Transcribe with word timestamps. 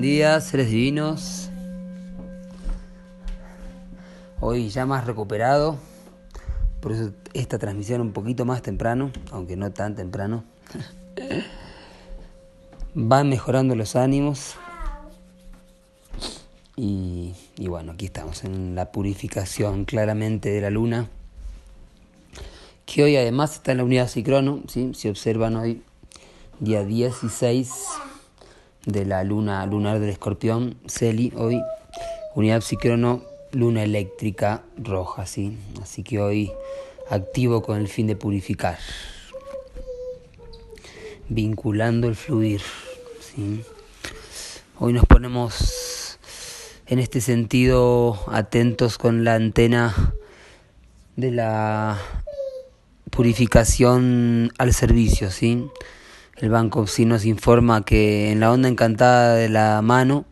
Buen 0.00 0.12
día, 0.12 0.40
seres 0.40 0.70
divinos. 0.70 1.50
Hoy 4.40 4.70
ya 4.70 4.86
más 4.86 5.06
recuperado, 5.06 5.76
por 6.80 6.92
eso 6.92 7.12
esta 7.34 7.58
transmisión 7.58 8.00
un 8.00 8.12
poquito 8.14 8.46
más 8.46 8.62
temprano, 8.62 9.10
aunque 9.30 9.58
no 9.58 9.70
tan 9.72 9.96
temprano. 9.96 10.42
Van 12.94 13.28
mejorando 13.28 13.74
los 13.74 13.94
ánimos. 13.94 14.54
Y, 16.76 17.34
bueno, 17.68 17.92
aquí 17.92 18.06
estamos 18.06 18.42
en 18.44 18.74
la 18.74 18.92
purificación 18.92 19.84
claramente 19.84 20.48
de 20.48 20.62
la 20.62 20.70
luna, 20.70 21.10
que 22.86 23.04
hoy 23.04 23.16
además 23.16 23.56
está 23.56 23.72
en 23.72 23.78
la 23.78 23.84
unidad 23.84 24.08
Cicrono, 24.08 24.62
¿sí? 24.66 24.92
si 24.94 25.10
observan 25.10 25.56
hoy, 25.56 25.82
día 26.58 26.84
16 26.84 27.70
de 28.86 29.04
la 29.04 29.24
luna 29.24 29.64
lunar 29.66 30.00
del 30.00 30.10
escorpión, 30.10 30.76
Celi, 30.86 31.32
hoy, 31.36 31.60
unidad 32.34 32.60
psicrono, 32.62 33.22
luna 33.52 33.82
eléctrica 33.82 34.62
roja, 34.76 35.26
¿sí? 35.26 35.58
Así 35.82 36.02
que 36.02 36.20
hoy 36.20 36.52
activo 37.08 37.62
con 37.62 37.78
el 37.78 37.88
fin 37.88 38.06
de 38.06 38.16
purificar, 38.16 38.78
vinculando 41.28 42.08
el 42.08 42.16
fluir, 42.16 42.62
¿sí? 43.20 43.62
Hoy 44.78 44.92
nos 44.92 45.04
ponemos 45.04 46.18
en 46.86 46.98
este 46.98 47.20
sentido 47.20 48.18
atentos 48.28 48.96
con 48.96 49.24
la 49.24 49.34
antena 49.34 50.14
de 51.16 51.30
la 51.30 51.98
purificación 53.10 54.52
al 54.56 54.72
servicio, 54.72 55.30
¿sí? 55.30 55.66
El 56.40 56.48
banco 56.48 56.86
sí 56.86 57.04
nos 57.04 57.26
informa 57.26 57.84
que 57.84 58.32
en 58.32 58.40
la 58.40 58.50
onda 58.50 58.70
encantada 58.70 59.34
de 59.34 59.50
la 59.50 59.82
mano, 59.82 60.24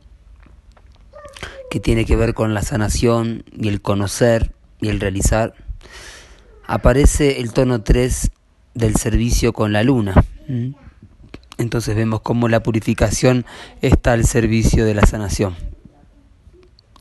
que 1.71 1.81
tiene 1.81 2.07
que 2.07 2.17
ver 2.17 2.33
con 2.33 2.55
la 2.55 2.63
sanación 2.63 3.45
y 3.53 3.69
el 3.69 3.83
conocer 3.83 4.55
y 4.81 4.89
el 4.89 5.01
realizar, 5.01 5.53
aparece 6.67 7.41
el 7.41 7.53
tono 7.53 7.83
3 7.83 8.31
del 8.73 8.97
servicio 8.97 9.53
con 9.53 9.75
la 9.75 9.83
luna. 9.83 10.15
Entonces 11.59 11.95
vemos 11.95 12.23
cómo 12.23 12.49
la 12.49 12.63
purificación 12.63 13.45
está 13.83 14.13
al 14.13 14.25
servicio 14.25 14.87
de 14.87 14.95
la 14.95 15.05
sanación. 15.05 15.57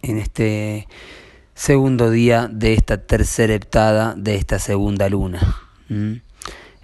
En 0.02 0.18
este 0.18 0.90
segundo 1.54 2.12
día 2.12 2.50
de 2.52 2.74
esta 2.74 2.98
tercera 2.98 3.54
heptada 3.54 4.16
de 4.18 4.36
esta 4.36 4.60
segunda 4.60 5.08
luna. 5.08 5.62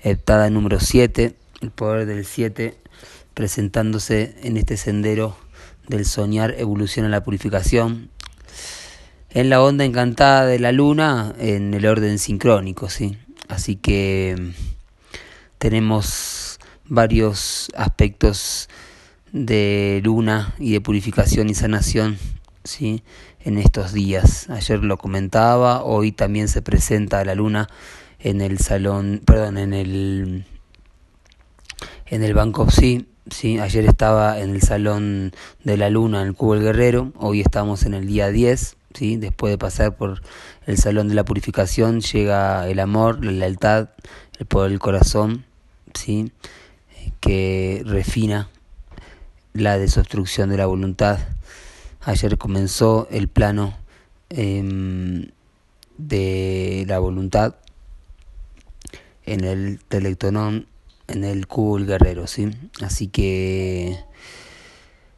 Heptada 0.02 0.50
número 0.50 0.80
7 0.80 1.43
el 1.64 1.72
poder 1.72 2.06
del 2.06 2.26
7 2.26 2.78
presentándose 3.34 4.36
en 4.44 4.58
este 4.58 4.78
sendero 4.78 5.36
del 5.88 6.06
soñar 6.06 6.56
evolución 6.58 7.06
a 7.06 7.10
la 7.10 7.24
purificación. 7.24 8.10
En 9.30 9.50
la 9.50 9.62
onda 9.64 9.84
encantada 9.84 10.46
de 10.46 10.60
la 10.60 10.72
luna, 10.72 11.34
en 11.40 11.74
el 11.74 11.86
orden 11.88 12.20
sincrónico, 12.20 12.90
¿sí? 12.90 13.18
Así 13.48 13.76
que 13.76 14.36
mm, 14.38 14.50
tenemos 15.58 16.60
varios 16.86 17.72
aspectos 17.76 18.70
de 19.32 20.02
luna 20.04 20.54
y 20.60 20.74
de 20.74 20.82
purificación 20.82 21.50
y 21.50 21.56
sanación, 21.56 22.20
¿sí? 22.64 23.04
En 23.40 23.58
estos 23.58 23.94
días. 23.94 24.50
Ayer 24.50 24.84
lo 24.84 24.98
comentaba, 24.98 25.84
hoy 25.84 26.12
también 26.12 26.48
se 26.48 26.62
presenta 26.62 27.26
la 27.26 27.34
luna 27.34 27.68
en 28.20 28.42
el 28.42 28.60
salón, 28.60 29.22
perdón, 29.26 29.58
en 29.58 29.74
el 29.74 30.46
en 32.14 32.22
el 32.22 32.36
Banco 32.36 32.70
sí, 32.70 33.08
sí, 33.32 33.60
ayer 33.60 33.86
estaba 33.86 34.40
en 34.40 34.52
el 34.52 34.62
Salón 34.62 35.32
de 35.64 35.78
la 35.78 35.90
Luna 35.90 36.22
en 36.22 36.28
el 36.28 36.36
Cubo 36.36 36.54
del 36.54 36.62
Guerrero, 36.62 37.12
hoy 37.18 37.42
estamos 37.42 37.86
en 37.86 37.96
el 37.96 38.06
día 38.06 38.30
10, 38.30 38.78
sí, 38.94 39.18
después 39.18 39.50
de 39.50 39.58
pasar 39.58 39.98
por 39.98 40.22
el 40.68 40.78
Salón 40.78 41.08
de 41.08 41.16
la 41.16 41.26
Purificación 41.26 42.02
llega 42.02 42.70
el 42.70 42.80
amor, 42.80 43.26
la 43.26 43.32
lealtad, 43.32 43.90
el 44.38 44.46
poder 44.46 44.70
del 44.70 44.80
corazón, 44.80 45.44
sí, 45.96 46.32
que 47.20 47.82
refina 47.84 48.48
la 49.54 49.80
desobstrucción 49.80 50.52
de 50.52 50.58
la 50.58 50.68
voluntad. 50.68 51.18
Ayer 52.02 52.38
comenzó 52.38 53.08
el 53.10 53.28
plano 53.28 53.76
em, 54.30 55.32
de 55.98 56.86
la 56.88 57.00
voluntad 57.00 57.56
en 59.26 59.44
el 59.44 59.80
telectonón 59.88 60.68
en 61.14 61.24
el 61.24 61.46
del 61.48 61.86
guerrero, 61.86 62.28
¿sí? 62.28 62.50
Así 62.82 63.08
que 63.08 63.98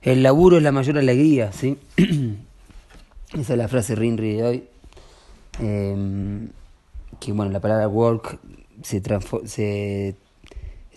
el 0.02 0.24
laburo 0.24 0.58
es 0.58 0.64
la 0.64 0.72
mayor 0.72 0.98
alegría, 0.98 1.52
¿sí? 1.52 1.78
Esa 3.34 3.54
es 3.54 3.58
la 3.58 3.68
frase 3.68 3.96
Rinri 3.96 4.36
de 4.36 4.44
hoy. 4.44 4.64
Em, 5.60 6.50
que 7.20 7.32
bueno, 7.32 7.52
la 7.52 7.60
palabra 7.60 7.88
work 7.88 8.40
se, 8.84 9.02
se 9.46 10.16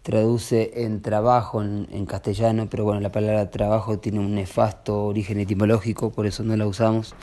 traduce 0.03 0.85
en 0.85 1.01
trabajo 1.01 1.63
en, 1.63 1.89
en, 1.93 2.07
castellano, 2.07 2.69
pero 2.69 2.85
bueno, 2.85 3.01
la 3.01 3.13
palabra 3.13 3.51
trabajo 3.51 3.99
tiene 3.99 4.19
un 4.19 4.35
nefasto 4.35 5.05
origen 5.05 5.39
etimológico, 5.39 6.11
por 6.11 6.27
eso 6.27 6.43
no 6.43 6.57
la 6.57 6.67
usamos. 6.67 7.15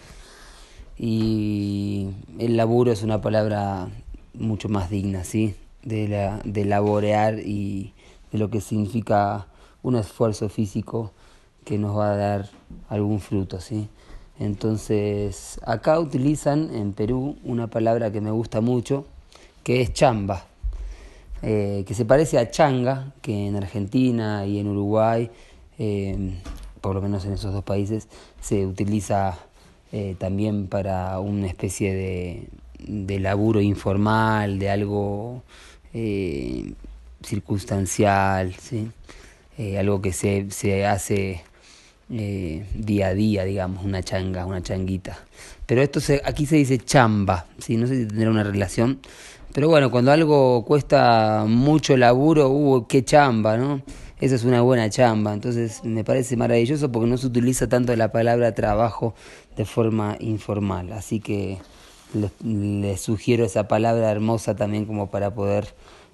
Y 0.97 2.09
el 2.40 2.56
laburo 2.56 2.91
es 2.91 3.03
una 3.03 3.19
palabra 3.19 3.90
mucho 4.34 4.69
más 4.69 4.90
digna, 4.90 5.25
¿sí? 5.25 5.56
De, 5.85 6.09
la, 6.09 6.41
de 6.44 6.66
laborear 6.66 7.40
y 7.40 7.94
de 8.31 8.38
lo 8.38 8.50
que 8.50 8.59
significa 8.59 9.47
un 9.81 9.96
esfuerzo 9.96 10.50
físico 10.50 11.13
que 11.63 11.78
nos 11.78 11.97
va 11.97 12.12
a 12.12 12.16
dar 12.18 12.50
algún 12.90 13.19
fruto, 13.19 13.62
¿sí? 13.62 13.88
Entonces, 14.40 15.59
acá 15.66 16.00
utilizan 16.00 16.75
en 16.75 16.94
Perú 16.94 17.38
una 17.44 17.68
palabra 17.68 18.12
que 18.12 18.19
me 18.19 18.31
gusta 18.31 18.59
mucho, 18.59 19.06
que 19.63 19.81
es 19.81 19.94
chamba, 19.94 20.46
eh, 21.41 21.84
que 21.88 21.94
se 21.94 22.03
parece 22.03 22.38
a 22.38 22.52
changa, 22.52 23.13
que 23.22 23.47
en 23.47 23.56
Argentina 23.56 24.46
y 24.46 24.59
en 24.59 24.67
Uruguay, 24.67 25.29
eh, 25.79 26.34
por 26.81 26.96
lo 26.96 27.02
menos 27.02 27.25
en 27.25 27.34
esos 27.34 27.53
dos 27.53 27.63
países, 27.63 28.07
se 28.41 28.66
utiliza 28.66 29.38
eh, 29.91 30.16
también 30.20 30.67
para 30.67 31.20
una 31.20 31.47
especie 31.47 31.93
de, 31.93 32.49
de 32.79 33.20
laburo 33.20 33.61
informal, 33.61 34.59
de 34.59 34.70
algo 34.70 35.43
eh, 35.96 36.74
circunstancial, 37.24 38.53
¿sí? 38.56 38.92
Eh, 39.58 39.80
algo 39.80 40.02
que 40.02 40.12
se, 40.12 40.52
se 40.52 40.86
hace 40.86 41.42
eh, 42.09 42.66
día 42.76 43.08
a 43.08 43.14
día, 43.14 43.46
digamos, 43.46 43.86
una 43.86 44.03
changa, 44.03 44.46
una 44.46 44.62
changuita. 44.62 45.18
Pero 45.66 45.82
esto 45.82 46.02
se, 46.02 46.22
aquí 46.26 46.46
se 46.46 46.58
dice 46.58 46.78
chamba, 46.78 47.46
¿sí? 47.59 47.78
no 47.78 47.88
sé 47.88 47.96
si 47.96 48.06
tendrá 48.08 48.30
una 48.30 48.44
relación, 48.44 49.00
pero 49.53 49.70
bueno, 49.70 49.90
cuando 49.90 50.12
algo 50.12 50.66
cuesta 50.66 51.46
mucho 51.47 51.96
laburo, 51.96 52.50
uh, 52.50 52.86
qué 52.88 53.06
chamba, 53.06 53.58
¿no? 53.58 53.82
Esa 54.20 54.36
es 54.36 54.44
una 54.44 54.62
buena 54.62 54.90
chamba, 54.90 55.34
entonces 55.34 55.84
me 55.86 56.03
parece 56.03 56.36
maravilloso 56.36 56.91
porque 56.91 57.09
no 57.09 57.18
se 57.18 57.28
utiliza 57.28 57.68
tanto 57.70 57.96
la 57.96 58.12
palabra 58.12 58.53
trabajo 58.53 59.16
de 59.56 59.64
forma 59.64 60.18
informal, 60.20 60.91
así 60.91 61.22
que 61.22 61.58
les, 62.16 63.02
sugiero 63.02 63.46
esa 63.46 63.67
palabra 63.67 64.09
hermosa 64.12 64.56
también 64.56 64.85
como 64.85 65.09
para 65.12 65.34
poder 65.34 65.73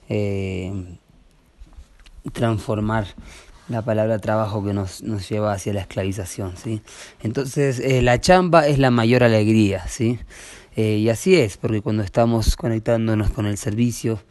eh, 0.10 0.98
transformar 2.34 3.08
la 3.70 3.84
palabra 3.84 4.20
trabajo 4.20 4.64
que 4.64 4.74
nos, 4.74 5.02
nos 5.02 5.30
lleva 5.30 5.54
hacia 5.54 5.74
la 5.74 5.82
esclavización, 5.82 6.58
¿sí? 6.58 6.82
Entonces, 7.22 7.80
eh, 7.80 8.02
la 8.02 8.20
chamba 8.20 8.68
es 8.68 8.80
la 8.80 8.92
mayor 8.92 9.24
alegría, 9.24 9.88
¿sí? 9.88 10.20
Eh, 10.76 10.98
y 10.98 11.10
así 11.10 11.36
es, 11.36 11.58
porque 11.58 11.82
cuando 11.82 12.04
estamos 12.04 12.58
conectándonos 12.58 13.32
con 13.32 13.46
el 13.46 13.58
servicio, 13.58 14.22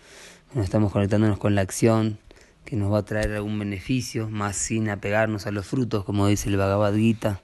cuando 0.49 0.65
estamos 0.65 0.93
conectándonos 0.93 1.39
con 1.39 1.55
la 1.55 1.63
acción, 1.63 2.19
que 2.67 2.77
nos 2.77 2.93
va 2.93 2.99
a 2.99 3.05
traer 3.05 3.33
algún 3.33 3.59
beneficio, 3.59 4.29
más 4.29 4.57
sin 4.57 4.91
apegarnos 4.91 5.47
a 5.47 5.51
los 5.51 5.67
frutos, 5.67 6.05
como 6.05 6.27
dice 6.27 6.51
el 6.51 6.57
Bhagavad 6.57 6.95
Gita, 6.95 7.41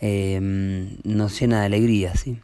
nos 0.00 1.38
llena 1.38 1.60
de 1.60 1.66
alegría, 1.66 2.14
¿sí? 2.16 2.40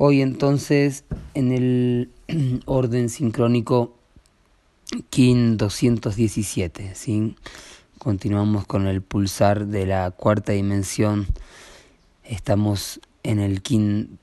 Hoy 0.00 0.22
entonces 0.22 1.02
en 1.34 1.50
el 1.50 2.10
orden 2.66 3.08
sincrónico 3.08 3.96
KIN 5.10 5.56
217, 5.56 6.94
¿sí? 6.94 7.34
continuamos 7.98 8.64
con 8.64 8.86
el 8.86 9.02
pulsar 9.02 9.66
de 9.66 9.86
la 9.86 10.12
cuarta 10.12 10.52
dimensión, 10.52 11.26
estamos 12.22 13.00
en 13.24 13.40
el 13.40 13.60
KIN 13.60 14.20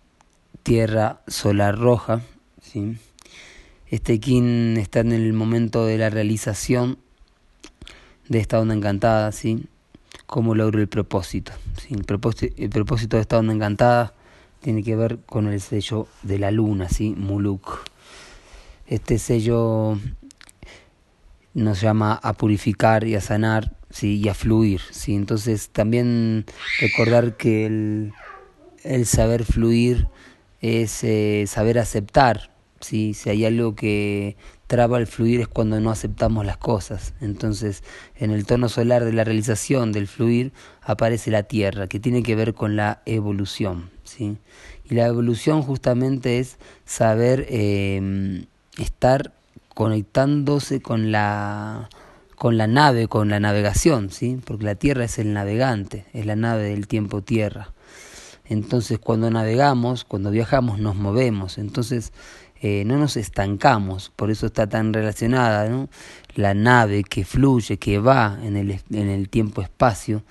Tierra 0.64 1.20
Solar 1.28 1.78
Roja, 1.78 2.22
¿sí? 2.62 2.96
este 3.88 4.22
KIN 4.22 4.78
está 4.78 5.02
en 5.02 5.12
el 5.12 5.34
momento 5.34 5.86
de 5.86 5.98
la 5.98 6.10
realización 6.10 7.00
de 8.30 8.40
esta 8.40 8.62
onda 8.62 8.76
encantada, 8.76 9.30
¿sí? 9.34 9.66
¿Cómo 10.26 10.56
logro 10.56 10.80
el 10.80 10.88
propósito? 10.88 11.52
¿sí? 11.82 11.96
El 11.96 12.06
propósito, 12.06 12.56
el 12.58 12.70
propósito 12.70 13.18
de 13.18 13.22
esta 13.22 13.38
onda 13.38 13.52
encantada 13.52 14.14
tiene 14.66 14.82
que 14.82 14.96
ver 14.96 15.20
con 15.28 15.46
el 15.46 15.62
sello 15.62 16.08
de 16.24 16.40
la 16.40 16.50
luna, 16.50 16.90
¿sí? 16.90 17.14
Muluk. 17.16 17.82
Este 18.88 19.20
sello 19.20 20.00
nos 21.54 21.82
llama 21.82 22.16
a 22.16 22.34
purificar 22.34 23.04
y 23.04 23.14
a 23.14 23.22
sanar, 23.22 23.74
¿sí? 23.92 24.20
y 24.24 24.28
a 24.28 24.34
fluir. 24.34 24.82
¿sí? 24.90 25.14
Entonces 25.14 25.70
también 25.70 26.46
recordar 26.80 27.38
que 27.38 27.68
el, 27.68 28.14
el 28.84 29.06
saber 29.06 29.44
fluir 29.44 30.08
es 30.62 31.04
eh, 31.04 31.46
saber 31.46 31.78
aceptar. 31.78 32.50
¿sí? 32.80 33.14
Si 33.14 33.30
hay 33.30 33.46
algo 33.46 33.76
que 33.76 34.36
traba 34.66 34.98
el 34.98 35.06
fluir 35.06 35.42
es 35.42 35.48
cuando 35.48 35.80
no 35.80 35.92
aceptamos 35.92 36.44
las 36.44 36.58
cosas. 36.58 37.14
Entonces, 37.22 37.84
en 38.16 38.32
el 38.32 38.48
tono 38.48 38.68
solar 38.68 39.06
de 39.06 39.14
la 39.14 39.26
realización 39.26 39.92
del 39.92 40.08
fluir 40.08 40.54
aparece 40.82 41.30
la 41.30 41.44
Tierra, 41.44 41.86
que 41.86 42.00
tiene 42.00 42.24
que 42.24 42.36
ver 42.36 42.56
con 42.56 42.76
la 42.76 43.04
evolución. 43.06 43.94
¿Sí? 44.06 44.38
Y 44.86 44.96
la 44.96 45.08
evolución 45.08 45.62
justamente 45.62 46.40
es 46.40 46.58
saber 46.86 47.46
eh, 47.50 48.46
estar 48.78 49.34
conectándose 49.74 50.82
con 50.82 51.12
la 51.12 51.90
con 52.36 52.58
la 52.58 52.68
nave, 52.68 53.08
con 53.08 53.30
la 53.30 53.40
navegación, 53.40 54.10
¿sí? 54.12 54.40
Porque 54.46 54.66
la 54.66 54.76
Tierra 54.76 55.06
es 55.06 55.20
el 55.20 55.34
navegante, 55.34 56.06
es 56.14 56.26
la 56.26 56.36
nave 56.36 56.64
del 56.64 56.88
tiempo 56.88 57.22
Tierra. 57.22 57.74
Entonces, 58.48 59.00
cuando 59.00 59.32
navegamos, 59.32 60.04
cuando 60.04 60.32
viajamos, 60.32 60.80
nos 60.80 60.96
movemos. 60.96 61.58
Entonces, 61.58 62.14
eh, 62.62 62.84
no 62.86 62.98
nos 62.98 63.18
estancamos, 63.18 64.12
por 64.16 64.32
eso 64.32 64.46
está 64.46 64.68
tan 64.68 64.94
relacionada 64.94 65.68
¿no? 65.68 65.90
la 66.36 66.54
nave 66.54 67.04
que 67.04 67.26
fluye, 67.26 67.78
que 67.78 68.00
va 68.00 68.40
en 68.44 68.56
el, 68.56 68.80
en 68.92 69.10
el 69.10 69.30
tiempo-espacio, 69.30 70.24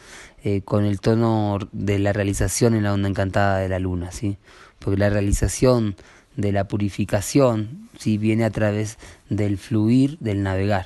eh, 0.46 0.60
con 0.60 0.84
el 0.84 1.00
tono 1.00 1.58
de 1.72 1.98
la 1.98 2.12
realización 2.12 2.74
en 2.74 2.82
la 2.82 2.92
onda 2.92 3.08
encantada 3.08 3.60
de 3.60 3.68
la 3.70 3.78
luna, 3.78 4.12
¿sí? 4.12 4.36
porque 4.78 4.98
la 4.98 5.08
realización 5.08 5.96
de 6.36 6.52
la 6.52 6.68
purificación 6.68 7.88
¿sí? 7.98 8.18
viene 8.18 8.44
a 8.44 8.50
través 8.50 8.98
del 9.30 9.56
fluir, 9.56 10.18
del 10.18 10.42
navegar. 10.42 10.84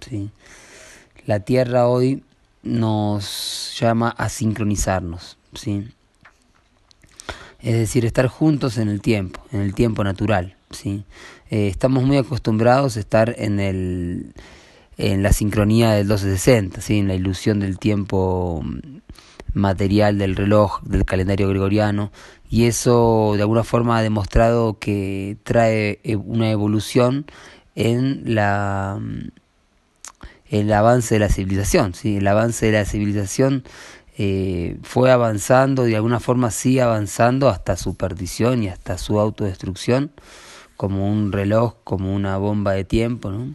¿sí? 0.00 0.30
La 1.26 1.40
Tierra 1.40 1.86
hoy 1.86 2.24
nos 2.62 3.76
llama 3.78 4.08
a 4.08 4.30
sincronizarnos, 4.30 5.36
¿sí? 5.52 5.88
es 7.60 7.74
decir, 7.74 8.06
estar 8.06 8.26
juntos 8.28 8.78
en 8.78 8.88
el 8.88 9.02
tiempo, 9.02 9.44
en 9.52 9.60
el 9.60 9.74
tiempo 9.74 10.02
natural. 10.02 10.56
¿sí? 10.70 11.04
Eh, 11.50 11.68
estamos 11.68 12.04
muy 12.04 12.16
acostumbrados 12.16 12.96
a 12.96 13.00
estar 13.00 13.34
en, 13.36 13.60
el, 13.60 14.32
en 14.98 15.22
la 15.22 15.32
sincronía 15.32 15.92
del 15.92 16.06
1260, 16.06 16.80
¿sí? 16.80 16.98
en 16.98 17.08
la 17.08 17.14
ilusión 17.14 17.60
del 17.60 17.78
tiempo 17.78 18.64
material 19.54 20.18
del 20.18 20.36
reloj, 20.36 20.82
del 20.82 21.04
calendario 21.04 21.48
gregoriano, 21.48 22.10
y 22.50 22.64
eso 22.64 23.32
de 23.36 23.42
alguna 23.42 23.64
forma 23.64 23.96
ha 23.96 24.02
demostrado 24.02 24.78
que 24.78 25.36
trae 25.44 26.00
e, 26.02 26.16
una 26.16 26.50
evolución 26.50 27.26
en 27.74 28.34
la 28.34 29.00
el 30.50 30.72
avance 30.72 31.14
de 31.14 31.18
la 31.20 31.28
civilización, 31.28 31.94
¿sí? 31.94 32.16
el 32.16 32.26
avance 32.26 32.66
de 32.66 32.72
la 32.72 32.86
civilización 32.86 33.64
eh, 34.16 34.78
fue 34.82 35.12
avanzando, 35.12 35.84
de 35.84 35.94
alguna 35.94 36.20
forma 36.20 36.50
sigue 36.50 36.80
avanzando 36.80 37.50
hasta 37.50 37.76
su 37.76 37.96
perdición 37.96 38.62
y 38.62 38.68
hasta 38.68 38.96
su 38.96 39.20
autodestrucción, 39.20 40.10
como 40.76 41.10
un 41.10 41.32
reloj, 41.32 41.74
como 41.84 42.14
una 42.14 42.38
bomba 42.38 42.72
de 42.72 42.84
tiempo, 42.84 43.30
¿no? 43.30 43.54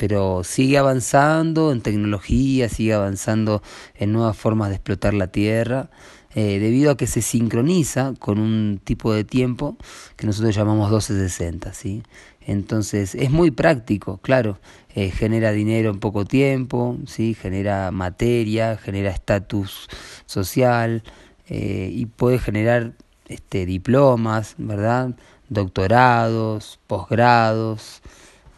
Pero 0.00 0.44
sigue 0.44 0.78
avanzando 0.78 1.72
en 1.72 1.82
tecnología, 1.82 2.70
sigue 2.70 2.94
avanzando 2.94 3.62
en 3.94 4.12
nuevas 4.14 4.34
formas 4.34 4.70
de 4.70 4.76
explotar 4.76 5.12
la 5.12 5.26
tierra, 5.26 5.90
eh, 6.34 6.58
debido 6.58 6.92
a 6.92 6.96
que 6.96 7.06
se 7.06 7.20
sincroniza 7.20 8.14
con 8.18 8.38
un 8.38 8.80
tipo 8.82 9.12
de 9.12 9.24
tiempo 9.24 9.76
que 10.16 10.26
nosotros 10.26 10.54
llamamos 10.56 10.88
1260, 10.88 11.74
¿sí? 11.74 12.02
Entonces 12.40 13.14
es 13.14 13.30
muy 13.30 13.50
práctico, 13.50 14.16
claro, 14.22 14.58
eh, 14.94 15.10
genera 15.10 15.52
dinero 15.52 15.90
en 15.90 16.00
poco 16.00 16.24
tiempo, 16.24 16.96
¿sí? 17.06 17.34
genera 17.34 17.90
materia, 17.90 18.78
genera 18.78 19.10
estatus 19.10 19.86
social 20.24 21.02
eh, 21.46 21.90
y 21.92 22.06
puede 22.06 22.38
generar 22.38 22.94
este, 23.28 23.66
diplomas, 23.66 24.54
¿verdad? 24.56 25.14
doctorados, 25.50 26.80
posgrados, 26.86 28.00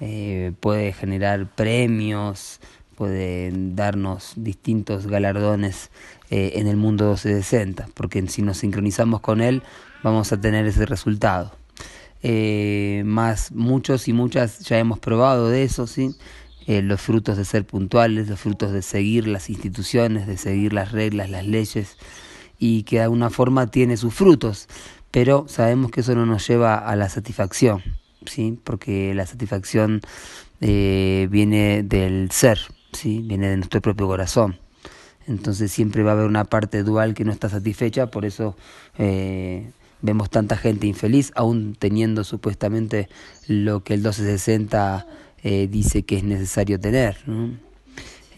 eh, 0.04 0.50
puede 0.58 0.93
generar 0.93 1.46
premios, 1.46 2.58
puede 2.96 3.52
darnos 3.54 4.32
distintos 4.34 5.06
galardones 5.06 5.90
eh, 6.28 6.54
en 6.56 6.66
el 6.66 6.76
mundo 6.76 7.04
1260, 7.04 7.87
porque 7.94 8.26
si 8.26 8.43
nos 8.43 8.56
sincronizamos 8.56 9.20
con 9.20 9.40
él 9.40 9.62
vamos 10.02 10.32
a 10.32 10.40
tener 10.40 10.66
ese 10.66 10.87
resultado. 10.87 11.52
Eh, 12.25 13.04
más 13.06 13.52
muchos 13.52 14.08
y 14.08 14.12
muchas 14.12 14.58
ya 14.58 14.76
hemos 14.81 14.99
probado 14.99 15.49
de 15.49 15.62
eso, 15.62 15.87
¿sí? 15.87 16.16
los 16.66 17.00
frutos 17.00 17.37
de 17.37 17.44
ser 17.44 17.64
puntuales, 17.64 18.28
los 18.28 18.40
frutos 18.40 18.72
de 18.72 18.82
seguir 18.82 19.28
las 19.28 19.50
instituciones, 19.50 20.26
de 20.26 20.37
seguir 20.37 20.72
las 20.72 20.90
reglas, 20.90 21.31
las 21.31 21.46
leyes, 21.46 21.96
y 22.58 22.82
que 22.82 22.96
de 22.96 23.02
alguna 23.02 23.31
forma 23.31 23.69
tiene 23.69 23.96
sus 23.96 24.14
frutos 24.14 24.66
pero 25.12 25.44
sabemos 25.47 25.90
que 25.90 26.00
eso 26.00 26.14
no 26.14 26.26
nos 26.26 26.49
lleva 26.49 26.75
a 26.75 26.97
la 26.97 27.09
satisfacción, 27.09 27.82
¿sí? 28.26 28.59
porque 28.62 29.14
la 29.14 29.26
satisfacción 29.26 30.00
eh, 30.61 31.29
viene 31.31 31.83
del 31.83 32.31
ser, 32.31 32.59
¿sí? 32.93 33.21
viene 33.25 33.49
de 33.49 33.57
nuestro 33.57 33.81
propio 33.81 34.07
corazón. 34.07 34.59
Entonces 35.26 35.71
siempre 35.71 36.02
va 36.02 36.11
a 36.11 36.14
haber 36.14 36.26
una 36.26 36.45
parte 36.45 36.83
dual 36.83 37.14
que 37.14 37.25
no 37.25 37.33
está 37.33 37.49
satisfecha, 37.49 38.09
por 38.09 38.25
eso 38.25 38.57
eh, 38.99 39.71
vemos 40.00 40.31
tanta 40.31 40.57
gente 40.57 40.87
infeliz, 40.87 41.33
aún 41.35 41.76
teniendo 41.79 42.25
supuestamente 42.25 43.09
lo 43.47 43.85
que 43.85 43.95
el 43.95 44.00
1260 44.00 45.07
eh, 45.45 45.69
dice 45.71 46.02
que 46.05 46.17
es 46.19 46.25
necesario 46.25 46.79
tener. 46.79 47.17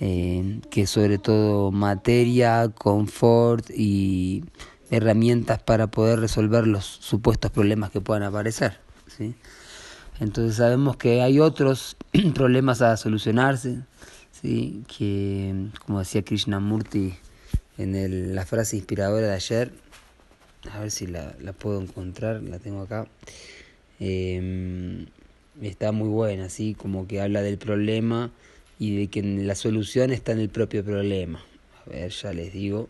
Eh, 0.01 0.61
que 0.71 0.87
sobre 0.87 1.19
todo 1.19 1.71
materia, 1.71 2.69
confort 2.75 3.71
y 3.71 4.45
herramientas 4.91 5.63
para 5.63 5.87
poder 5.87 6.21
resolver 6.21 6.67
los 6.67 6.85
supuestos 6.85 7.51
problemas 7.51 7.91
que 7.91 8.01
puedan 8.01 8.25
aparecer. 8.25 8.79
¿sí? 9.07 9.35
Entonces 10.21 10.57
sabemos 10.57 10.97
que 10.97 11.23
hay 11.23 11.41
otros 11.41 11.97
problemas 12.35 12.83
a 12.83 12.97
solucionarse, 12.97 13.81
¿sí? 14.31 14.83
que 14.97 15.69
como 15.85 15.99
decía 15.99 16.23
Krishnamurti 16.23 17.15
en 17.79 17.95
el, 17.97 18.35
la 18.35 18.47
frase 18.47 18.77
inspiradora 18.77 19.29
de 19.29 19.35
ayer, 19.35 19.73
a 20.73 20.81
ver 20.81 20.91
si 20.91 21.07
la, 21.07 21.35
la 21.41 21.53
puedo 21.53 21.81
encontrar, 21.81 22.43
la 22.43 22.59
tengo 22.59 22.83
acá, 22.83 23.07
eh, 24.01 25.07
está 25.61 25.93
muy 25.93 26.09
buena, 26.09 26.49
¿sí? 26.49 26.75
como 26.75 27.07
que 27.07 27.21
habla 27.21 27.43
del 27.43 27.59
problema 27.59 28.31
y 28.79 28.97
de 28.97 29.09
que 29.09 29.23
la 29.23 29.55
solución 29.55 30.13
está 30.13 30.33
en 30.33 30.41
el 30.41 30.49
propio 30.49 30.85
problema. 30.85 31.41
A 31.87 31.91
ver, 31.91 32.11
ya 32.11 32.33
les 32.33 32.53
digo. 32.53 32.89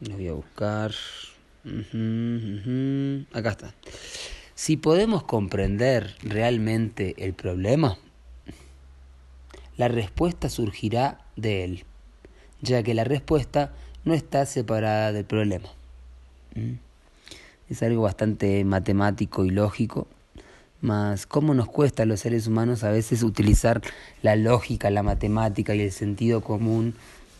Lo 0.00 0.14
voy 0.14 0.28
a 0.28 0.32
buscar. 0.32 0.92
Acá 3.32 3.50
está. 3.50 3.74
Si 4.62 4.76
podemos 4.76 5.24
comprender 5.24 6.14
realmente 6.22 7.16
el 7.18 7.34
problema, 7.34 7.98
la 9.76 9.88
respuesta 9.88 10.48
surgirá 10.48 11.18
de 11.34 11.64
él, 11.64 11.84
ya 12.60 12.84
que 12.84 12.94
la 12.94 13.02
respuesta 13.02 13.72
no 14.04 14.14
está 14.14 14.46
separada 14.46 15.10
del 15.10 15.24
problema. 15.24 15.68
¿Mm? 16.54 16.74
Es 17.70 17.82
algo 17.82 18.02
bastante 18.02 18.64
matemático 18.64 19.44
y 19.44 19.50
lógico, 19.50 20.06
mas 20.80 21.26
cómo 21.26 21.54
nos 21.54 21.66
cuesta 21.66 22.04
a 22.04 22.06
los 22.06 22.20
seres 22.20 22.46
humanos 22.46 22.84
a 22.84 22.90
veces 22.92 23.24
utilizar 23.24 23.82
la 24.22 24.36
lógica, 24.36 24.90
la 24.90 25.02
matemática 25.02 25.74
y 25.74 25.80
el 25.80 25.90
sentido 25.90 26.40
común 26.40 26.94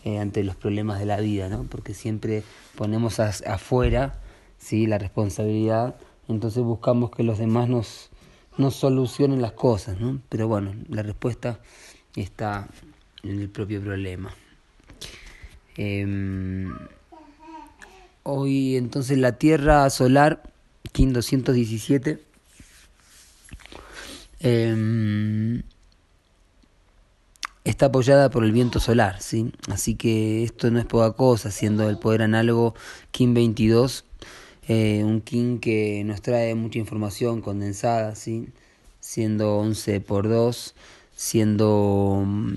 eh, 0.04 0.18
ante 0.18 0.42
los 0.42 0.56
problemas 0.56 0.98
de 0.98 1.06
la 1.06 1.20
vida, 1.20 1.48
¿no? 1.48 1.62
Porque 1.70 1.94
siempre 1.94 2.42
ponemos 2.74 3.20
afuera, 3.20 4.18
¿sí? 4.58 4.88
La 4.88 4.98
responsabilidad, 4.98 5.94
entonces 6.28 6.62
buscamos 6.62 7.10
que 7.10 7.22
los 7.22 7.38
demás 7.38 7.68
nos, 7.68 8.10
nos 8.58 8.74
solucionen 8.74 9.42
las 9.42 9.52
cosas, 9.52 10.00
¿no? 10.00 10.20
Pero 10.28 10.48
bueno, 10.48 10.74
la 10.88 11.02
respuesta 11.02 11.60
está 12.16 12.68
en 13.22 13.40
el 13.40 13.48
propio 13.48 13.80
problema. 13.80 14.34
Em, 15.76 16.76
hoy 18.22 18.76
entonces 18.76 19.18
la 19.18 19.38
Tierra 19.38 19.88
solar, 19.90 20.42
KIN 20.92 21.12
217, 21.12 22.22
eh, 24.40 25.62
está 27.64 27.86
apoyada 27.86 28.30
por 28.30 28.44
el 28.44 28.52
viento 28.52 28.80
solar, 28.80 29.20
¿sí? 29.20 29.52
Así 29.70 29.94
que 29.94 30.42
esto 30.44 30.70
no 30.70 30.78
es 30.78 30.86
poca 30.86 31.12
cosa, 31.12 31.50
siendo 31.50 31.88
el 31.88 31.98
poder 31.98 32.22
análogo 32.22 32.74
King 33.10 33.34
22, 33.34 34.04
eh, 34.72 35.04
un 35.04 35.20
King 35.20 35.58
que 35.58 36.02
nos 36.04 36.22
trae 36.22 36.54
mucha 36.54 36.78
información 36.78 37.42
condensada, 37.42 38.14
¿sí? 38.14 38.48
Siendo 39.00 39.58
11 39.58 40.00
por 40.00 40.28
2, 40.28 40.74
siendo 41.14 42.22
mm, 42.26 42.54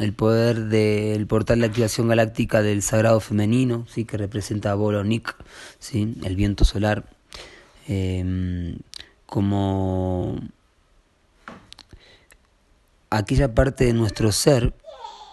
el 0.00 0.12
poder 0.12 0.66
del 0.66 1.26
portal 1.26 1.60
de 1.60 1.66
activación 1.66 2.08
galáctica 2.08 2.60
del 2.60 2.82
sagrado 2.82 3.20
femenino, 3.20 3.86
¿sí? 3.88 4.04
Que 4.04 4.18
representa 4.18 4.72
a 4.72 4.74
Bolonic, 4.74 5.36
¿sí? 5.78 6.16
El 6.22 6.36
viento 6.36 6.64
solar. 6.66 7.08
Eh, 7.88 8.76
como 9.24 10.38
aquella 13.10 13.54
parte 13.54 13.86
de 13.86 13.94
nuestro 13.94 14.32
ser 14.32 14.74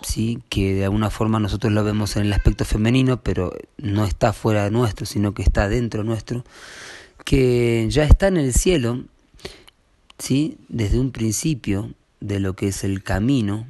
¿sí? 0.02 0.42
que 0.50 0.74
de 0.74 0.86
alguna 0.86 1.10
forma 1.10 1.40
nosotros 1.40 1.74
lo 1.74 1.84
vemos 1.84 2.16
en 2.16 2.24
el 2.24 2.34
aspecto 2.34 2.66
femenino, 2.66 3.22
pero 3.22 3.54
no 3.86 4.04
está 4.06 4.34
fuera 4.34 4.64
de 4.64 4.72
nuestro, 4.72 5.06
sino 5.06 5.34
que 5.34 5.44
está 5.44 5.70
dentro 5.70 6.04
nuestro, 6.04 6.44
que 7.24 7.86
ya 7.90 8.04
está 8.04 8.28
en 8.28 8.38
el 8.38 8.54
cielo, 8.54 9.04
¿sí? 10.18 10.58
desde 10.70 11.00
un 11.00 11.12
principio 11.12 11.94
de 12.20 12.40
lo 12.40 12.56
que 12.56 12.70
es 12.70 12.84
el 12.84 13.04
camino 13.04 13.68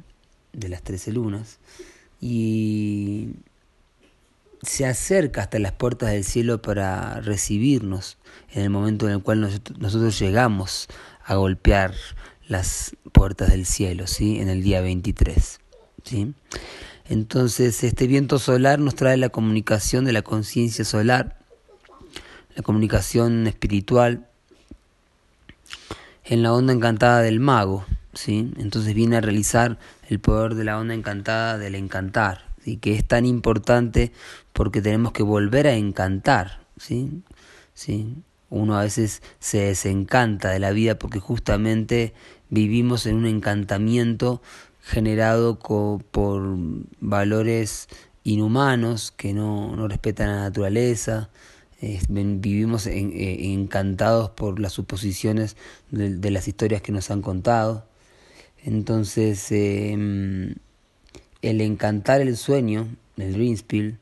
de 0.54 0.70
las 0.70 0.82
trece 0.82 1.12
lunas, 1.12 1.58
y 2.18 3.28
se 4.62 4.86
acerca 4.86 5.42
hasta 5.42 5.58
las 5.58 5.72
puertas 5.72 6.10
del 6.10 6.24
cielo 6.24 6.62
para 6.62 7.20
recibirnos 7.20 8.16
en 8.52 8.62
el 8.62 8.70
momento 8.70 9.06
en 9.06 9.12
el 9.12 9.22
cual 9.22 9.42
nosotros 9.42 10.18
llegamos 10.18 10.88
a 11.24 11.34
golpear 11.34 11.94
las 12.48 12.96
puertas 13.12 13.50
del 13.50 13.66
cielo, 13.66 14.06
¿sí? 14.06 14.40
En 14.40 14.48
el 14.48 14.62
día 14.62 14.80
23, 14.80 15.60
¿sí? 16.04 16.32
Entonces, 17.08 17.84
este 17.84 18.06
viento 18.06 18.38
solar 18.38 18.80
nos 18.80 18.96
trae 18.96 19.16
la 19.16 19.28
comunicación 19.28 20.04
de 20.04 20.12
la 20.12 20.22
conciencia 20.22 20.84
solar, 20.84 21.38
la 22.56 22.62
comunicación 22.62 23.46
espiritual 23.46 24.26
en 26.24 26.42
la 26.42 26.52
onda 26.52 26.72
encantada 26.72 27.20
del 27.20 27.38
mago, 27.38 27.84
¿sí? 28.12 28.52
Entonces 28.58 28.94
viene 28.94 29.16
a 29.16 29.20
realizar 29.20 29.78
el 30.08 30.18
poder 30.18 30.54
de 30.54 30.64
la 30.64 30.78
onda 30.78 30.94
encantada 30.94 31.58
del 31.58 31.76
encantar, 31.76 32.46
¿sí? 32.64 32.76
Que 32.78 32.94
es 32.94 33.06
tan 33.06 33.24
importante 33.24 34.12
porque 34.52 34.82
tenemos 34.82 35.12
que 35.12 35.22
volver 35.22 35.68
a 35.68 35.74
encantar, 35.74 36.60
¿sí? 36.76 37.22
¿Sí? 37.74 38.16
Uno 38.48 38.78
a 38.78 38.82
veces 38.82 39.22
se 39.38 39.58
desencanta 39.58 40.50
de 40.50 40.58
la 40.58 40.70
vida 40.70 40.98
porque 40.98 41.20
justamente 41.20 42.14
vivimos 42.48 43.06
en 43.06 43.16
un 43.16 43.26
encantamiento 43.26 44.40
generado 44.86 45.58
por 45.58 46.56
valores 47.00 47.88
inhumanos 48.22 49.10
que 49.10 49.34
no, 49.34 49.74
no 49.74 49.88
respetan 49.88 50.28
la 50.28 50.40
naturaleza, 50.42 51.28
vivimos 52.08 52.86
eh, 52.86 53.52
encantados 53.52 54.30
por 54.30 54.60
las 54.60 54.72
suposiciones 54.72 55.56
de, 55.90 56.30
las 56.30 56.46
historias 56.46 56.82
que 56.82 56.92
nos 56.92 57.10
han 57.10 57.20
contado. 57.20 57.84
Entonces, 58.64 59.50
em, 59.50 60.54
el 61.42 61.60
encantar 61.60 62.20
el 62.20 62.36
sueño, 62.36 62.86
el 63.16 63.32
Dreamspiel, 63.32 63.98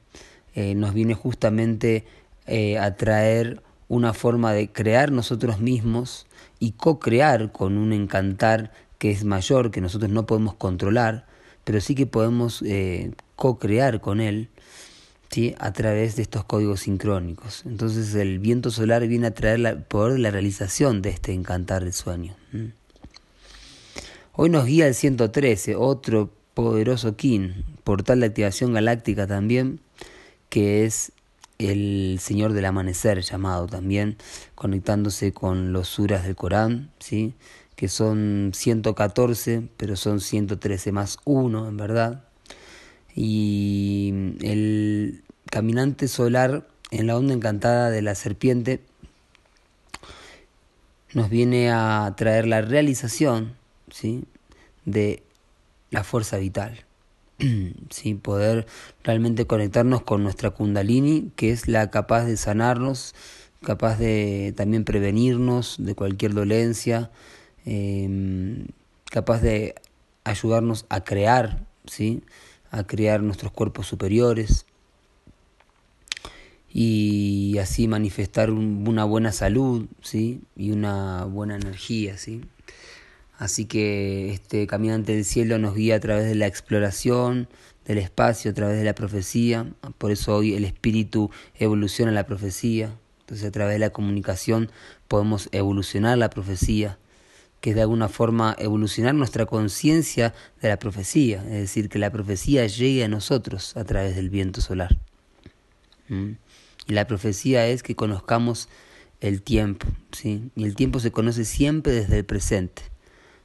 eh, 0.55 0.75
nos 0.75 0.93
viene 0.93 1.15
justamente 1.15 2.05
eh, 2.47 2.79
a 2.79 2.95
traer 2.97 3.63
una 3.89 4.13
forma 4.13 4.53
de 4.53 4.69
crear 4.71 5.13
nosotros 5.13 5.61
mismos 5.61 6.27
y 6.59 6.73
co-crear 6.73 7.53
con 7.53 7.79
un 7.79 7.95
encantar 7.95 8.71
que 8.99 9.11
es 9.11 9.25
mayor, 9.25 9.71
que 9.71 9.81
nosotros 9.81 10.11
no 10.11 10.27
podemos 10.27 10.55
controlar, 10.55 11.27
pero 11.65 11.81
sí 11.81 11.95
que 11.95 12.07
podemos 12.07 12.63
eh, 12.63 13.13
co-crear 13.37 14.01
con 14.01 14.21
él 14.21 14.49
¿sí? 15.31 15.55
a 15.59 15.73
través 15.73 16.17
de 16.17 16.23
estos 16.23 16.45
códigos 16.45 16.81
sincrónicos. 16.81 17.65
Entonces 17.67 18.15
el 18.15 18.39
viento 18.39 18.71
solar 18.71 19.07
viene 19.07 19.29
a 19.29 19.35
traer 19.35 19.65
el 19.67 19.83
poder 19.83 20.15
de 20.15 20.19
la 20.21 20.31
realización 20.31 21.03
de 21.03 21.11
este 21.11 21.33
encantar 21.33 21.85
del 21.85 21.93
sueño. 21.93 22.37
Hoy 24.33 24.51
nos 24.51 24.67
guía 24.67 24.87
el 24.87 24.95
113, 24.95 25.77
otro 25.77 26.31
poderoso 26.55 27.17
kin, 27.17 27.65
portal 27.83 28.21
de 28.21 28.27
activación 28.27 28.73
galáctica 28.73 29.27
también, 29.27 29.81
que 30.49 30.85
es 30.85 31.13
el 31.59 32.19
Señor 32.21 32.53
del 32.53 32.65
Amanecer 32.65 33.21
llamado 33.23 33.67
también, 33.67 34.17
conectándose 34.55 35.33
con 35.33 35.73
los 35.73 35.89
suras 35.89 36.25
del 36.25 36.37
Corán, 36.37 36.91
¿sí? 36.99 37.35
Que 37.77 37.89
son 37.89 38.53
114, 38.55 39.69
pero 39.77 39.97
son 39.97 40.21
113 40.21 40.93
más 40.93 41.19
1 41.25 41.69
en 41.69 41.77
verdad. 41.77 42.25
Y 43.15 44.13
el 44.43 45.23
caminante 45.51 46.09
solar 46.09 46.67
en 46.91 47.07
la 47.07 47.17
onda 47.17 47.35
encantada 47.35 47.91
de 47.91 48.03
la 48.03 48.15
serpiente 48.15 48.81
nos 51.13 51.31
viene 51.31 51.71
a 51.71 52.13
traer 52.17 52.47
la 52.47 52.61
realización 52.61 53.55
¿sí? 53.91 54.25
de 54.85 55.23
la 55.91 56.05
fuerza 56.05 56.39
vital. 56.39 56.85
¿sí? 57.91 58.15
poder 58.15 58.67
realmente 59.03 59.47
conectarnos 59.47 60.03
con 60.03 60.23
nuestra 60.23 60.51
kundalini, 60.51 61.31
que 61.37 61.51
es 61.51 61.69
la 61.69 61.91
capaz 61.91 62.25
de 62.25 62.37
sanarnos, 62.37 63.15
capaz 63.63 63.97
de 63.99 64.53
también 64.57 64.85
prevenirnos 64.85 65.77
de 65.79 65.95
cualquier 65.95 66.35
dolencia, 66.35 67.11
em, 67.65 68.67
capaz 69.11 69.41
de 69.41 69.75
ayudarnos 70.25 70.87
a 70.89 71.05
crear, 71.05 71.65
¿sí? 71.87 72.23
a 72.71 72.85
crear 72.85 73.23
nuestros 73.23 73.53
cuerpos 73.53 73.87
superiores 73.87 74.67
y 76.73 77.57
así 77.59 77.87
manifestar 77.87 78.51
una 78.51 79.05
buena 79.05 79.31
salud 79.31 79.87
¿sí? 80.03 80.41
y 80.57 80.73
una 80.73 81.25
buena 81.25 81.55
energía. 81.55 82.19
¿sí? 82.19 82.41
Así 83.39 83.67
que 83.67 84.33
este 84.33 84.67
caminante 84.67 85.15
del 85.15 85.25
cielo 85.25 85.59
nos 85.59 85.75
guía 85.75 85.97
a 85.97 86.01
través 86.01 86.27
de 86.27 86.35
la 86.35 86.47
exploración 86.47 87.49
del 87.85 87.99
espacio, 87.99 88.51
a 88.51 88.55
través 88.55 88.79
de 88.79 88.85
la 88.85 88.95
profecía. 88.95 89.67
Por 89.99 90.11
eso 90.11 90.35
hoy 90.35 90.55
el 90.55 90.65
espíritu 90.65 91.31
evoluciona 91.55 92.11
la 92.11 92.27
profecía. 92.27 92.93
Entonces 93.21 93.47
a 93.47 93.53
través 93.53 93.75
de 93.75 93.79
la 93.79 93.91
comunicación 93.91 94.71
podemos 95.07 95.49
evolucionar 95.53 96.19
la 96.19 96.31
profecía, 96.31 96.99
que 97.65 97.71
es 97.71 97.77
de 97.77 97.81
alguna 97.81 98.11
forma 98.11 98.55
evolucionar 98.59 99.15
nuestra 99.15 99.47
conciencia 99.47 100.35
de 100.61 100.69
la 100.69 100.79
profecía, 100.79 101.43
es 101.45 101.61
decir, 101.61 101.89
que 101.89 101.99
la 101.99 102.13
profecía 102.13 102.67
llegue 102.67 103.05
a 103.05 103.09
nosotros 103.09 103.75
a 103.79 103.85
través 103.85 104.17
del 104.17 104.29
viento 104.29 104.61
solar. 104.61 104.99
¿Mm? 106.11 106.33
Y 106.89 106.93
la 106.93 107.07
profecía 107.07 107.67
es 107.67 107.83
que 107.83 107.97
conozcamos 107.97 108.69
el 109.23 109.41
tiempo, 109.41 109.87
¿sí? 110.13 110.51
Y 110.55 110.65
el 110.65 110.75
tiempo 110.77 111.01
se 111.01 111.11
conoce 111.11 111.47
siempre 111.47 111.95
desde 111.95 112.19
el 112.19 112.27
presente. 112.27 112.83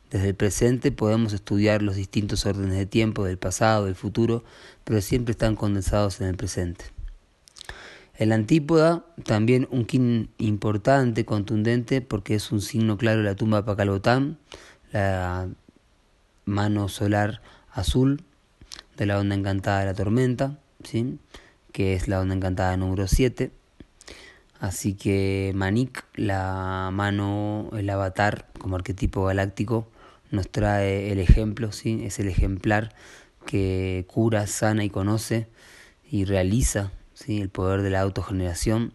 Desde 0.10 0.28
el 0.28 0.36
presente 0.36 0.92
podemos 0.92 1.32
estudiar 1.32 1.82
los 1.82 1.96
distintos 1.96 2.46
órdenes 2.46 2.78
de 2.78 2.86
tiempo 2.86 3.24
del 3.24 3.38
pasado, 3.38 3.86
del 3.86 3.96
futuro, 3.96 4.44
pero 4.84 5.00
siempre 5.00 5.32
están 5.32 5.56
condensados 5.56 6.20
en 6.20 6.28
el 6.28 6.36
presente. 6.36 6.84
El 8.20 8.34
antípoda, 8.34 9.06
también 9.24 9.66
un 9.72 9.86
kin 9.86 10.30
importante, 10.40 11.24
contundente, 11.24 12.02
porque 12.02 12.36
es 12.36 12.52
un 12.52 12.60
signo 12.60 12.98
claro 12.98 13.20
de 13.20 13.24
la 13.24 13.36
tumba 13.36 13.60
de 13.60 13.64
Pacalbotán, 13.64 14.38
la 14.92 15.48
mano 16.44 16.90
solar 16.90 17.42
azul 17.72 18.22
de 18.98 19.06
la 19.06 19.18
onda 19.18 19.36
encantada 19.36 19.80
de 19.80 19.86
la 19.86 19.94
tormenta, 19.94 20.60
¿sí? 20.84 21.18
que 21.72 21.94
es 21.94 22.10
la 22.10 22.20
onda 22.20 22.36
encantada 22.36 22.76
número 22.76 23.08
7. 23.08 23.54
Así 24.60 24.96
que 24.96 25.54
Manik, 25.56 26.04
la 26.16 26.90
mano, 26.92 27.70
el 27.72 27.90
avatar 27.90 28.48
como 28.60 28.76
arquetipo 28.76 29.24
galáctico, 29.24 29.88
nos 30.30 30.50
trae 30.50 31.14
el 31.14 31.20
ejemplo, 31.20 31.72
¿sí? 31.72 32.02
es 32.04 32.20
el 32.20 32.28
ejemplar 32.28 32.94
que 33.46 34.04
cura, 34.10 34.46
sana 34.46 34.84
y 34.84 34.90
conoce 34.90 35.48
y 36.12 36.26
realiza 36.26 36.92
¿sí? 37.20 37.42
el 37.42 37.50
poder 37.50 37.82
de 37.82 37.90
la 37.90 38.02
autogeneración. 38.02 38.94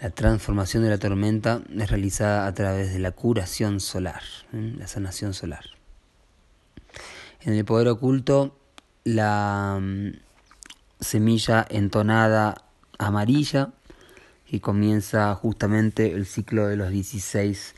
La 0.00 0.10
transformación 0.10 0.82
de 0.82 0.90
la 0.90 0.98
tormenta 0.98 1.62
es 1.74 1.90
realizada 1.90 2.46
a 2.46 2.54
través 2.54 2.92
de 2.92 2.98
la 2.98 3.12
curación 3.12 3.80
solar, 3.80 4.22
la 4.52 4.86
sanación 4.86 5.32
solar. 5.32 5.64
En 7.40 7.54
el 7.54 7.64
poder 7.64 7.88
oculto, 7.88 8.58
la 9.04 9.78
mm, 9.80 10.08
semilla 11.00 11.64
entonada 11.70 12.64
amarilla 12.98 13.70
que 14.46 14.60
comienza 14.60 15.34
justamente 15.34 16.12
el 16.12 16.26
ciclo 16.26 16.66
de 16.66 16.76
los 16.76 16.90
16 16.90 17.74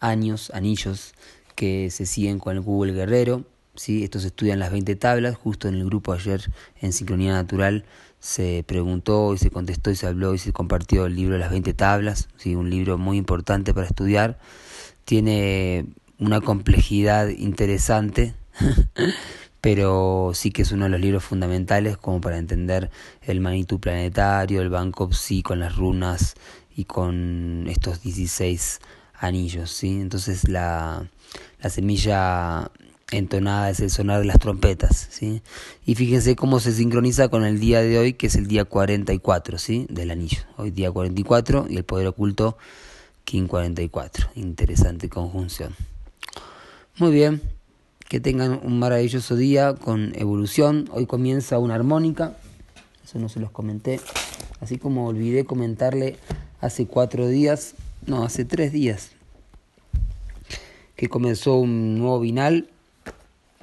años, 0.00 0.50
anillos 0.54 1.14
que 1.54 1.90
se 1.90 2.06
siguen 2.06 2.38
con 2.38 2.56
el 2.56 2.62
Google 2.62 2.92
Guerrero. 2.92 3.44
¿Sí? 3.78 4.04
Estos 4.04 4.24
estudian 4.24 4.58
las 4.58 4.70
20 4.70 4.96
tablas, 4.96 5.36
justo 5.36 5.68
en 5.68 5.74
el 5.74 5.84
grupo 5.84 6.12
ayer 6.12 6.50
en 6.80 6.92
Sincronía 6.92 7.32
Natural 7.32 7.84
se 8.20 8.64
preguntó 8.66 9.32
y 9.32 9.38
se 9.38 9.50
contestó 9.50 9.90
y 9.90 9.96
se 9.96 10.06
habló 10.06 10.34
y 10.34 10.38
se 10.38 10.52
compartió 10.52 11.06
el 11.06 11.14
libro 11.14 11.34
de 11.34 11.40
las 11.40 11.50
20 11.50 11.72
tablas, 11.74 12.28
¿sí? 12.36 12.54
un 12.56 12.68
libro 12.68 12.98
muy 12.98 13.16
importante 13.16 13.72
para 13.72 13.86
estudiar. 13.86 14.38
Tiene 15.04 15.86
una 16.18 16.40
complejidad 16.40 17.28
interesante 17.28 18.34
pero 19.60 20.32
sí 20.34 20.50
que 20.50 20.62
es 20.62 20.72
uno 20.72 20.84
de 20.84 20.90
los 20.90 21.00
libros 21.00 21.24
fundamentales 21.24 21.96
como 21.96 22.20
para 22.20 22.38
entender 22.38 22.90
el 23.22 23.40
Manitou 23.40 23.80
planetario, 23.80 24.62
el 24.62 24.68
Banco 24.68 25.12
Psi 25.12 25.42
con 25.42 25.60
las 25.60 25.76
runas 25.76 26.34
y 26.76 26.84
con 26.84 27.66
estos 27.68 28.02
16 28.02 28.80
anillos, 29.14 29.70
¿sí? 29.70 30.00
Entonces 30.00 30.48
la, 30.48 31.08
la 31.60 31.70
semilla 31.70 32.70
entonada 33.10 33.70
es 33.70 33.80
el 33.80 33.90
sonar 33.90 34.20
de 34.20 34.26
las 34.26 34.38
trompetas, 34.38 35.08
¿sí? 35.10 35.42
Y 35.86 35.94
fíjense 35.94 36.36
cómo 36.36 36.60
se 36.60 36.72
sincroniza 36.72 37.28
con 37.28 37.44
el 37.44 37.58
día 37.58 37.80
de 37.80 37.98
hoy, 37.98 38.12
que 38.12 38.26
es 38.26 38.36
el 38.36 38.46
día 38.46 38.64
44, 38.64 39.58
¿sí? 39.58 39.86
Del 39.88 40.10
anillo. 40.10 40.40
Hoy 40.56 40.70
día 40.70 40.90
44 40.90 41.66
y 41.70 41.76
el 41.76 41.84
poder 41.84 42.06
oculto 42.08 42.58
King 43.24 43.46
44. 43.46 44.28
Interesante 44.34 45.08
conjunción. 45.08 45.74
Muy 46.96 47.12
bien. 47.12 47.40
que 48.08 48.20
tengan 48.20 48.58
un 48.64 48.78
maravilloso 48.78 49.36
día 49.36 49.74
con 49.74 50.14
evolución. 50.14 50.88
Hoy 50.92 51.04
comienza 51.04 51.58
una 51.58 51.74
armónica, 51.74 52.38
eso 53.04 53.18
no 53.18 53.28
se 53.28 53.38
los 53.38 53.50
comenté. 53.50 54.00
Así 54.60 54.78
como 54.78 55.06
olvidé 55.06 55.44
comentarle 55.44 56.16
hace 56.60 56.86
cuatro 56.86 57.28
días, 57.28 57.74
no, 58.06 58.24
hace 58.24 58.46
tres 58.46 58.72
días, 58.72 59.10
que 60.96 61.08
comenzó 61.08 61.56
un 61.56 61.98
nuevo 61.98 62.18
vinal, 62.20 62.70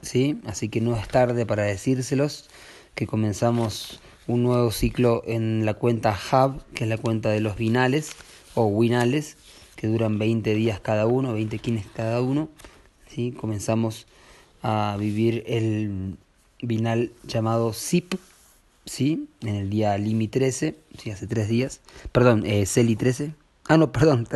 ¿sí? 0.05 0.39
Así 0.45 0.69
que 0.69 0.81
no 0.81 0.95
es 0.95 1.07
tarde 1.07 1.45
para 1.45 1.63
decírselos, 1.63 2.49
que 2.93 3.07
comenzamos 3.07 3.99
un 4.27 4.43
nuevo 4.43 4.71
ciclo 4.71 5.23
en 5.25 5.65
la 5.65 5.73
cuenta 5.73 6.17
Hub, 6.31 6.63
que 6.73 6.85
es 6.85 6.89
la 6.89 6.97
cuenta 6.97 7.29
de 7.29 7.41
los 7.41 7.57
vinales 7.57 8.11
o 8.53 8.65
winales, 8.65 9.37
que 9.75 9.87
duran 9.87 10.17
20 10.17 10.53
días 10.55 10.79
cada 10.79 11.05
uno, 11.05 11.33
20 11.33 11.59
quines 11.59 11.85
cada 11.93 12.21
uno. 12.21 12.49
¿sí? 13.07 13.31
Comenzamos 13.31 14.07
a 14.61 14.95
vivir 14.99 15.43
el 15.47 16.17
vinal 16.61 17.11
llamado 17.27 17.73
Zip, 17.73 18.15
¿sí? 18.85 19.27
en 19.41 19.55
el 19.55 19.69
día 19.69 19.97
Limi 19.97 20.27
13, 20.27 20.75
¿sí? 20.97 21.11
hace 21.11 21.27
tres 21.27 21.49
días, 21.49 21.81
perdón, 22.11 22.45
eh, 22.45 22.65
Celi 22.65 22.95
13, 22.95 23.33
ah 23.67 23.77
no, 23.77 23.91
perdón, 23.91 24.27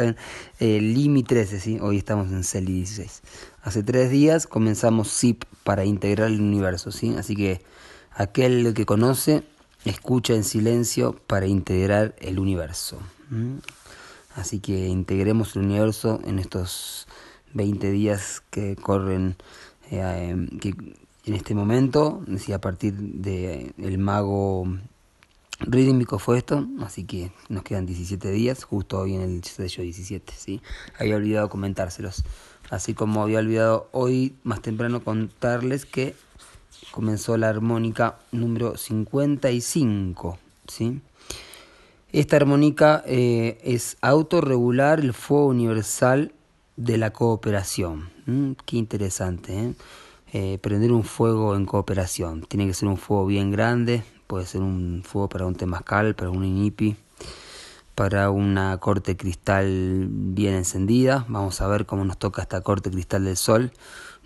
eh, 0.59 0.79
Limi 0.81 1.23
13, 1.23 1.59
¿sí? 1.59 1.77
hoy 1.81 1.97
estamos 1.97 2.31
en 2.31 2.43
Celi 2.43 2.73
16. 2.73 3.21
Hace 3.63 3.83
tres 3.83 4.09
días 4.09 4.47
comenzamos 4.47 5.11
Zip 5.11 5.43
para 5.63 5.85
integrar 5.85 6.29
el 6.29 6.41
universo, 6.41 6.91
¿sí? 6.91 7.15
así 7.17 7.35
que 7.35 7.61
aquel 8.13 8.73
que 8.73 8.85
conoce 8.85 9.43
escucha 9.85 10.33
en 10.33 10.43
silencio 10.43 11.15
para 11.27 11.47
integrar 11.47 12.15
el 12.19 12.39
universo. 12.39 12.99
Así 14.35 14.59
que 14.59 14.87
integremos 14.87 15.55
el 15.55 15.63
universo 15.63 16.19
en 16.25 16.39
estos 16.39 17.07
20 17.53 17.91
días 17.91 18.41
que 18.49 18.75
corren 18.75 19.35
eh, 19.91 20.47
que 20.59 20.73
en 21.25 21.35
este 21.35 21.53
momento, 21.53 22.23
decía 22.25 22.55
a 22.55 22.61
partir 22.61 22.93
del 22.93 23.73
el 23.77 23.97
mago 23.99 24.65
rítmico 25.59 26.19
fue 26.19 26.37
esto, 26.37 26.67
así 26.81 27.03
que 27.03 27.31
nos 27.49 27.63
quedan 27.63 27.85
17 27.85 28.31
días, 28.31 28.63
justo 28.63 28.99
hoy 28.99 29.15
en 29.15 29.21
el 29.21 29.43
sello 29.43 29.83
17, 29.83 30.33
¿sí? 30.35 30.61
Había 30.97 31.15
olvidado 31.15 31.49
comentárselos, 31.49 32.23
así 32.69 32.93
como 32.93 33.21
había 33.21 33.39
olvidado 33.39 33.89
hoy 33.91 34.35
más 34.43 34.61
temprano 34.61 35.03
contarles 35.03 35.85
que 35.85 36.15
comenzó 36.91 37.37
la 37.37 37.49
armónica 37.49 38.19
número 38.31 38.77
55, 38.77 40.37
¿sí? 40.67 41.01
Esta 42.11 42.37
armónica 42.37 43.03
eh, 43.05 43.59
es 43.63 43.97
autorregular 44.01 44.99
el 44.99 45.13
fuego 45.13 45.47
universal 45.47 46.33
de 46.75 46.97
la 46.97 47.11
cooperación. 47.11 48.09
Mm, 48.25 48.53
qué 48.65 48.77
interesante, 48.77 49.59
¿eh? 49.59 49.73
¿eh? 50.33 50.57
Prender 50.59 50.91
un 50.91 51.03
fuego 51.03 51.55
en 51.55 51.65
cooperación. 51.65 52.41
Tiene 52.47 52.65
que 52.65 52.73
ser 52.73 52.87
un 52.87 52.97
fuego 52.97 53.27
bien 53.27 53.51
grande, 53.51 54.03
puede 54.29 54.45
ser 54.45 54.61
un 54.61 55.01
fuego 55.03 55.27
para 55.27 55.47
un 55.47 55.55
temazcal, 55.55 56.13
para 56.13 56.29
un 56.29 56.45
inipi, 56.45 56.95
para 57.95 58.29
una 58.29 58.77
corte 58.77 59.17
cristal 59.17 60.07
bien 60.07 60.53
encendida. 60.53 61.25
Vamos 61.27 61.61
a 61.61 61.67
ver 61.67 61.87
cómo 61.87 62.05
nos 62.05 62.19
toca 62.19 62.43
esta 62.43 62.61
corte 62.61 62.91
cristal 62.91 63.25
del 63.25 63.37
sol. 63.37 63.71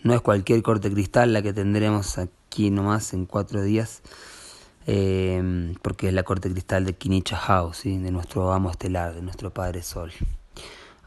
No 0.03 0.13
es 0.13 0.19
cualquier 0.19 0.61
corte 0.61 0.91
cristal 0.91 1.31
la 1.31 1.41
que 1.41 1.53
tendremos 1.53 2.17
aquí 2.17 2.69
nomás 2.69 3.13
en 3.13 3.25
cuatro 3.25 3.63
días. 3.63 4.01
Eh, 4.87 5.73
porque 5.81 6.09
es 6.09 6.13
la 6.13 6.23
corte 6.23 6.51
cristal 6.51 6.83
de 6.83 6.95
Kinicha 6.95 7.37
House, 7.37 7.83
de 7.83 8.11
nuestro 8.11 8.51
amo 8.51 8.71
estelar, 8.71 9.15
de 9.15 9.21
nuestro 9.21 9.53
Padre 9.53 9.83
Sol. 9.83 10.11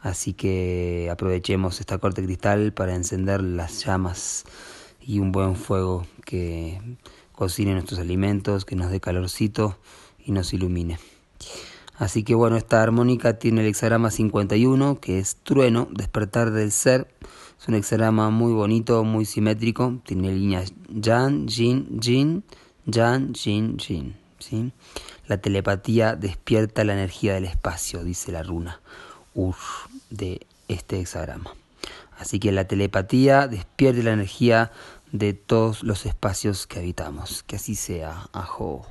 Así 0.01 0.33
que 0.33 1.09
aprovechemos 1.11 1.81
esta 1.81 1.99
corte 1.99 2.23
cristal 2.23 2.73
para 2.73 2.95
encender 2.95 3.43
las 3.43 3.85
llamas 3.85 4.45
y 4.99 5.19
un 5.19 5.31
buen 5.31 5.55
fuego 5.55 6.07
que 6.25 6.81
cocine 7.37 7.73
nuestros 7.73 7.99
alimentos, 7.99 8.65
que 8.65 8.75
nos 8.75 8.89
dé 8.89 8.99
calorcito 8.99 9.77
y 10.25 10.31
nos 10.31 10.53
ilumine. 10.53 10.97
Así 11.95 12.23
que 12.23 12.33
bueno, 12.33 12.57
esta 12.57 12.81
armónica 12.81 13.37
tiene 13.37 13.61
el 13.61 13.67
hexagrama 13.67 14.09
51, 14.09 14.99
que 14.99 15.19
es 15.19 15.35
trueno, 15.43 15.87
despertar 15.91 16.49
del 16.49 16.71
ser. 16.71 17.07
Es 17.61 17.67
un 17.67 17.75
hexagrama 17.75 18.31
muy 18.31 18.53
bonito, 18.53 19.03
muy 19.03 19.25
simétrico. 19.25 19.99
Tiene 20.03 20.31
líneas 20.31 20.73
Yan, 20.89 21.47
Jin, 21.47 21.99
Jin, 22.01 22.43
Yan, 22.87 23.35
Jin, 23.35 23.77
Jin. 23.77 24.15
¿sí? 24.39 24.71
La 25.27 25.37
telepatía 25.37 26.15
despierta 26.15 26.83
la 26.83 26.93
energía 26.93 27.35
del 27.35 27.45
espacio, 27.45 28.03
dice 28.03 28.31
la 28.31 28.41
runa 28.41 28.81
Ur 29.35 29.55
de 30.09 30.41
este 30.67 30.99
hexagrama. 30.99 31.51
Así 32.17 32.39
que 32.39 32.51
la 32.51 32.65
telepatía 32.65 33.47
despierte 33.47 34.01
la 34.01 34.13
energía 34.13 34.71
de 35.11 35.33
todos 35.33 35.83
los 35.83 36.05
espacios 36.05 36.67
que 36.67 36.79
habitamos. 36.79 37.43
Que 37.43 37.55
así 37.57 37.75
sea. 37.75 38.29
Ajo. 38.33 38.85